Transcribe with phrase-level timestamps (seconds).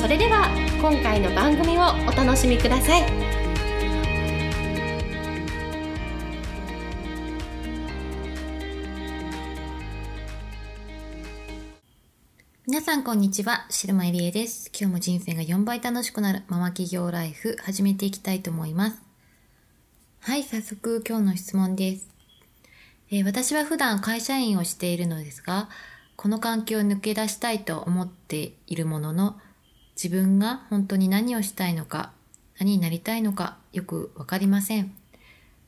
[0.00, 0.48] それでは
[0.80, 3.02] 今回の番組をお楽しみください
[12.66, 14.70] 皆さんこんにちは、白間入江です。
[14.74, 19.02] 今日も人生が4倍楽しくなるママ企業ライフ始めていきたいと思います。
[20.20, 22.08] はい、早速今日の質問です。
[23.10, 25.68] えー、私は普段会社員をしているのですが、
[26.16, 29.36] この環境を抜け出したいと思っているものの、
[30.02, 32.10] 自分が本当に何をしたいのか、
[32.58, 34.94] 何になりたいのかよくわかりません。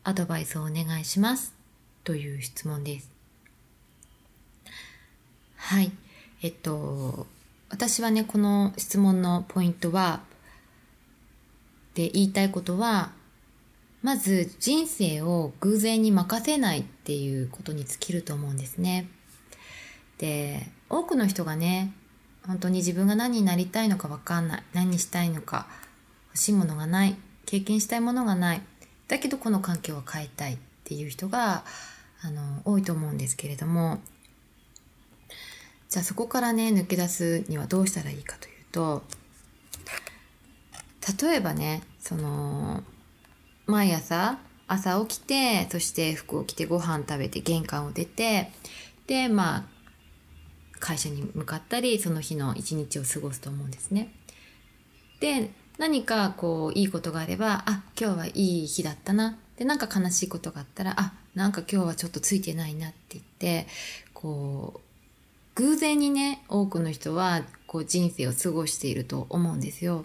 [0.05, 1.53] アドバイスをお願いします。
[2.03, 3.11] という質問です。
[5.57, 5.93] はい。
[6.41, 7.27] えっと、
[7.69, 10.23] 私はね、この質問のポイントは、
[11.93, 13.13] で言いたいことは、
[14.01, 19.11] まず人生を偶然に任せないっていうことに尽きると思うんですね。
[20.17, 21.93] で、多くの人がね、
[22.47, 24.63] 本当に自分が何になりたいのかわかんない。
[24.73, 25.67] 何したいのか。
[26.29, 27.17] 欲しいものがない。
[27.47, 28.63] 経験したいものがない。
[29.09, 31.65] だけどこの環境を変えたいっていう人が、
[32.23, 34.01] あの、多いと思うんですけれども、
[35.89, 39.03] じゃあそこからね、抜け出すにはどうしたらいいかというと、
[41.23, 42.83] 例えばね、その、
[43.67, 48.51] 毎朝朝起きてそして服を着てご飯食べて玄関を出て
[49.07, 49.65] でまあ
[50.83, 54.13] 会社に向かったりその日の一日を過ごすと思うんですね。
[55.21, 63.69] で何かこういいことがあればあ今日はいい日だったなでなんか悲しいことがあったらあなんか今日はちょっとついてないなって言って
[64.13, 64.81] こう
[65.55, 70.05] 偶然にね多くの人はこう人生を過ごしていると思うんですよ。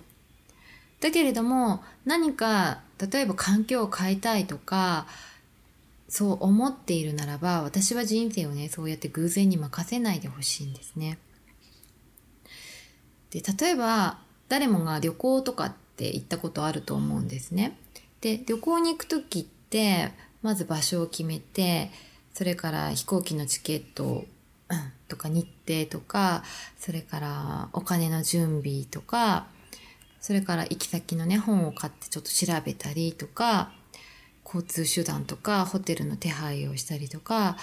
[1.02, 5.07] だけれども何か例えば環境を変えたいとか
[6.09, 11.18] そう思っているならば私は人生をねそうやって偶然に任せないでほしいんですね。
[13.29, 17.78] で例えば誰もが旅行とかって行ったことあると思うんですね。
[18.22, 21.91] で旅行に行く時ってまず場所を決めて
[22.34, 24.25] それから飛行機のチケット
[25.07, 26.44] とか日程とか
[26.78, 29.47] それからお金の準備とか
[30.28, 33.72] それから行き先のね、本を買ってちょっと調べたりとか、
[34.47, 37.58] 交通手段とか、ホテルの手配をしたりとか、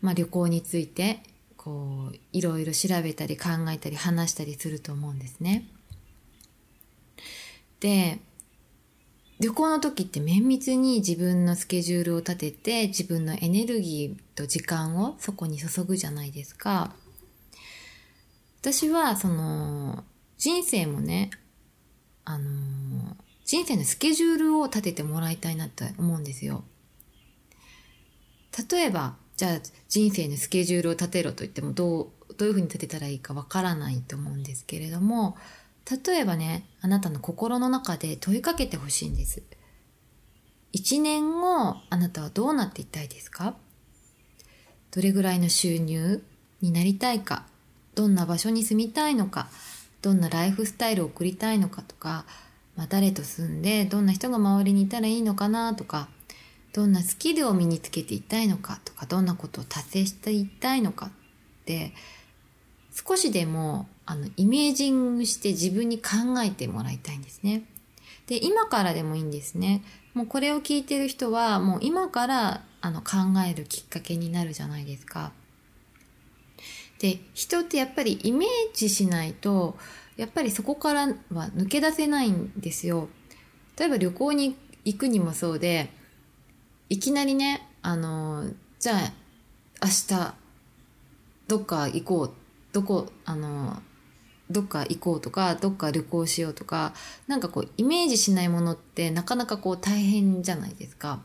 [0.00, 1.20] まあ旅行について、
[1.56, 5.68] こう、いろいろ調べたり考えたり話したりすると思うんですね。
[7.80, 8.18] で、
[9.38, 16.94] 旅行の時って綿密に自分のスケジュールを立てて自分のエネルギーと時間をそこに注ぐじゃないですか。
[18.62, 20.04] 私はその
[20.38, 21.30] 人生もね
[22.24, 26.64] あの、人生のスケジュールを立ててもらいたいなと思うんですよ。
[28.70, 35.36] 例えば、じゃあ人生のスケジュールを立てろと言ってもどう、どういうふうに立てたらいいかわからないと思うんですけれども、
[36.04, 39.42] 例えばね、あなたの心の中で問いかけてほしいんです。
[40.72, 43.54] 一年後、あなたはどうなっていたいですか？
[44.90, 46.24] どれぐらいの収入
[46.60, 47.46] になりたいか？
[47.94, 49.48] どんな場所に住みたいのか？
[50.02, 52.26] どんなライフスタイルを送りたいのかとか、
[52.76, 56.08] まあ、誰と住んでどんな人が周りにいたらいいのかなとか
[56.72, 61.10] どんなスキルを身につけていたいのかとかどんなことを達成していたいのかっ
[61.64, 61.92] て
[62.92, 67.64] 少しでもあのイメージングして自分に考えてもらいたいんですね。
[68.26, 69.82] で今からでもいいんですね。
[70.14, 75.32] もうこれを聞いてる人はもう今からあの考えるきっかけになるじゃないですか。
[76.98, 79.76] で人ってやっぱりイメージしないと
[80.16, 83.08] やっぱりそこからは抜け出せないんですよ。
[83.78, 85.90] 例えば旅行に行くにもそうで
[86.88, 89.12] いきなりねあのじゃあ
[89.82, 90.34] 明日
[91.48, 92.32] どっか行こう
[92.72, 93.82] どこあの
[94.50, 96.94] どっか行こうとかどっか旅行しようとか
[97.26, 101.22] なんかこうイメージしないものってなかなかこう大変じゃないですか。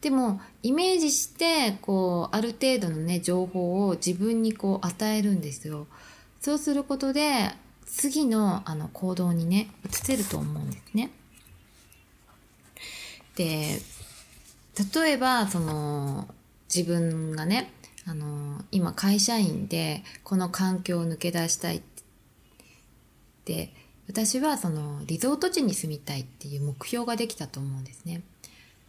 [0.00, 5.86] でもイメージしてこうある程度のね情報を自分にこう与えるんですよ。
[6.40, 7.52] そうすることで
[7.94, 11.10] 次のあの行動にね移せると思うんですね。
[13.36, 13.78] で
[14.94, 16.26] 例えばその
[16.74, 17.70] 自分がね
[18.06, 21.82] あの今会社員でこの環境を抜け出したい
[23.44, 23.72] で
[24.08, 28.22] 私はそのリゾート地に住みたいっていう目標ができたと思うんですね。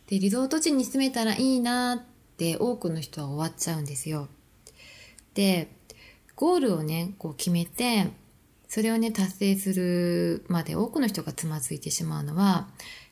[0.08, 2.02] でリゾート地に住めたらいいなっ
[2.38, 4.30] て多くの人は終わっちゃうんですよ。
[5.34, 5.70] で
[6.36, 8.08] ゴールをねこう決めて
[8.74, 12.70] それをね達成するまで多くの人がつまずいてしまうのは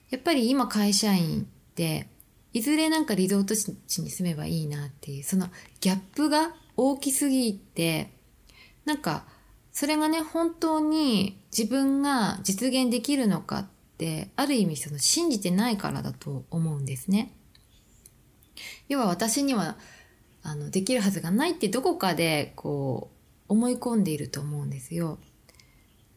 [0.09, 2.07] やっぱり今会社員って
[2.51, 5.49] いずれなんかリゾート地に住めばいいなっていうその
[5.79, 8.09] ギャップが大きすぎて
[8.85, 9.25] なんか
[9.71, 13.67] それがね本当に自分が実現できるのかっ
[13.99, 17.35] てある意味その信じてないからだと思うんですね。
[18.89, 19.77] 要は私には
[20.41, 23.11] あのできるはずがないってどこかでこ
[23.47, 25.19] う思い込んでいると思うんですよ。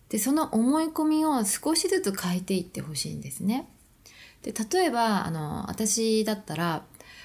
[0.09, 3.69] でその思い込みを少しずつ変えていってほしいんですね。
[4.43, 6.85] で例えばあの私だったら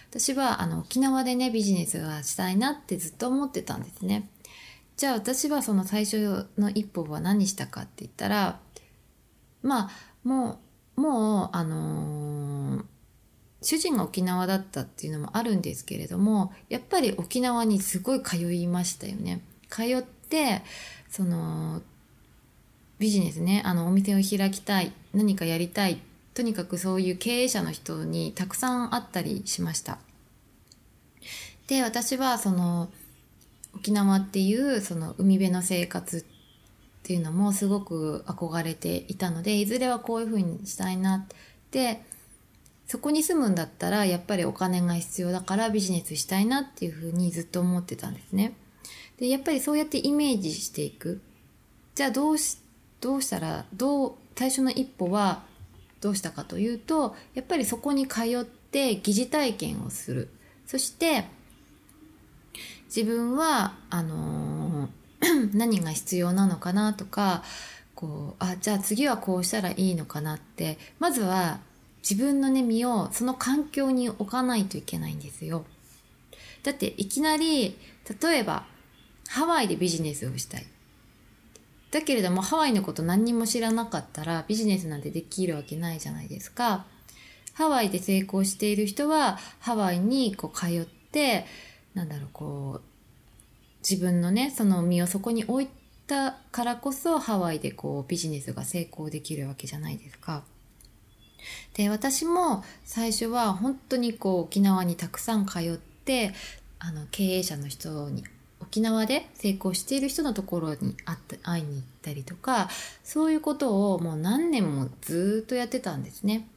[0.09, 4.29] 私はあの沖縄でねビジネスがしたいなってずっと思ってたんですね。
[4.97, 8.59] じゃあ私はその最初の一歩は何したかって言ったら
[9.61, 9.89] まあ
[10.23, 10.59] も
[10.97, 12.83] うもうあのー、
[13.61, 19.41] 主人が沖縄だったっていうのもあるんですけれどもやっぱり沖縄にすごい通いましたよね。
[19.69, 20.63] 通って
[21.09, 21.81] その
[22.99, 25.99] ビジネスねあのお店を開きたい何かやりたい
[26.33, 29.97] とにかくそういう経営者の人にたくさん会ったりしました。
[31.67, 32.89] で私はその
[33.75, 36.23] 沖縄っていうその海辺の生活っ
[37.03, 41.37] ていうのもすごく憧れていたのでいずれはこういうふうにしたいなっ
[41.71, 42.01] て
[42.87, 48.53] そこに住むんだったらやっぱりお金が必要だからビジネスしたいなっていうふうにずっと思ってたんですね。
[49.17, 51.21] でやっぱりそうやってイメージしていく
[51.95, 52.68] じゃあどうして
[53.01, 55.43] どうしたらどう最初の一歩は
[56.01, 60.29] どうしたかというとやっぱりそこに通って疑似体験をする。
[60.65, 61.25] そして
[62.85, 67.43] 自分はあのー、 何が必要なのかなとか
[67.95, 70.77] こうあじゃあ次はこうしたらいいのかなって。
[70.99, 71.59] まずは
[72.01, 75.65] 自分のね身をその環境に置かないといけないんですよ。
[76.63, 77.77] だっていきなり
[78.21, 78.65] 例えば
[79.29, 80.65] ハワイでビジネスをしたい。
[81.91, 86.85] だけれどもハワイのこと何にも知らなかったらビジネスなんてできるわけないじゃないですか。
[87.53, 91.45] ハワイで成功している人はハワイにこう通って
[91.93, 92.81] なんだろうこう
[93.87, 95.67] 自分のねその身をそこに置い
[96.07, 100.43] たからこそハワイでこうビジネスが成功できるわけじゃないですか。
[101.73, 106.33] で私も最初は本当にこう沖縄にたくさん通って
[106.79, 108.23] あの経営者の人に
[108.69, 110.95] 沖縄で成功している人のところに
[111.43, 112.69] 会いに行ったりとか
[113.03, 116.47] そういうことをもう何年もずっとやってたんですね。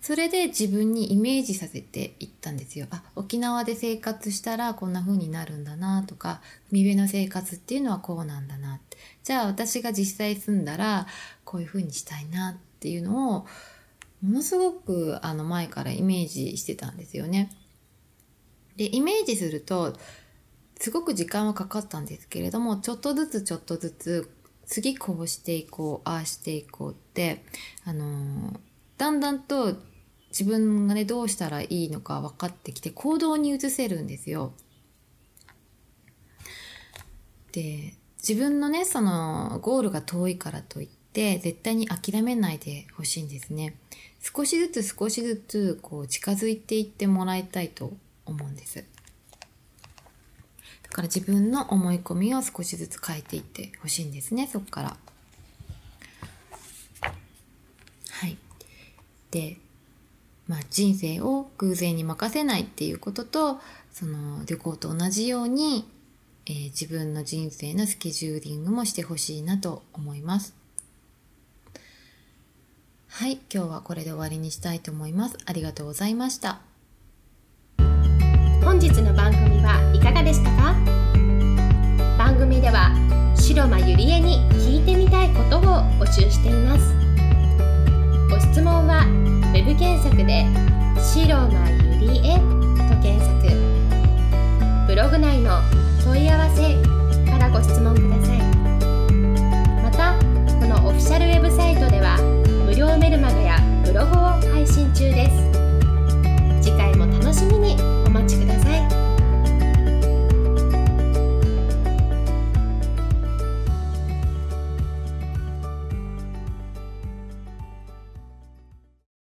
[0.00, 2.86] それで自分にイメージさせていったんですよ。
[2.90, 6.40] あ、沖縄で生活したらこんな風になるんだなとか、
[6.70, 8.96] 海辺の生活っていうのはこうなんだなって。
[9.24, 11.08] じゃあ私が実際住んだら
[11.44, 13.46] こういう風にしたいなっていうのを
[14.22, 17.50] ものすごくあの前からイメージしてたんですよね。
[18.76, 19.98] で、イメージすると
[20.78, 24.30] すごく時間はかかったんですけれどもちょっとずつちょっとずつ
[24.66, 27.44] 次こうしていこうああしていこうって
[27.84, 28.58] あのー、
[28.98, 29.76] だんだんと
[30.30, 34.52] 自分がねどうしたらいいのか分かってきて行動に移せるんですよ。
[37.52, 43.76] で自分のねそのゴールが遠いからといって絶対に諦めないでほしいんですね。
[44.20, 47.94] 少しずつ少しずつこう近づいていってもらいたいと
[48.26, 48.84] 思うんです。
[50.96, 54.96] から自分の思い込みを少しずつ変えていってほしいんですねそこから。
[58.10, 58.38] はい
[59.30, 59.58] で
[60.48, 63.60] まあ人生を偶然に任せないっていうことと
[63.92, 65.86] その旅行と同じように、
[66.46, 70.54] えー、自分の人生のスケジューリングもしてほしいなと思います。
[73.08, 75.36] はい、今日はこれで終わりにしたいと思います。
[75.44, 76.60] ありがとうございました。
[78.66, 80.74] 本日の番組はいかがでしたか？
[82.18, 82.90] 番組では
[83.36, 85.62] 白間ゆりえに聞いてみたいことを
[86.00, 86.92] 募集しています。
[88.28, 89.06] ご質問は
[89.54, 90.44] web 検索で
[90.98, 91.70] 「白間
[92.00, 92.34] ゆりえ」
[92.90, 93.36] と検索。
[94.88, 95.60] ブログ内の
[96.04, 96.74] 問い合わせ
[97.30, 98.38] からご質問ください。
[99.80, 100.14] また
[100.58, 101.65] このオフィシャルウェブサイト